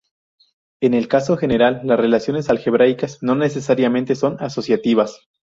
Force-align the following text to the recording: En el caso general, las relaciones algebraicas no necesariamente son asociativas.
En 0.81 0.95
el 0.95 1.07
caso 1.07 1.37
general, 1.37 1.81
las 1.83 1.99
relaciones 1.99 2.49
algebraicas 2.49 3.21
no 3.21 3.35
necesariamente 3.35 4.15
son 4.15 4.35
asociativas. 4.39 5.29